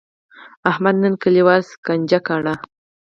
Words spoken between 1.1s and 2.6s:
کلیوال سکنجه کړل.